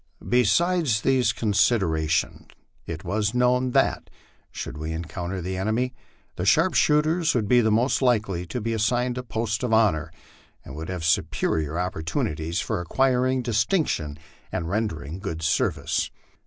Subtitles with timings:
[0.29, 2.47] Besides these considerations,
[2.87, 4.09] it was known that,
[4.51, 5.93] should we encounter the enemy,
[6.37, 10.11] the sharp shooters would be most likely to be assigned a post of honor,
[10.65, 14.17] and would have superior opportunities for acquiring distinction
[14.51, 16.09] and rendering good service.